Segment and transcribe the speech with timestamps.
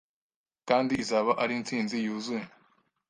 [0.67, 2.45] kandi izaba ari intsinzi yuzuye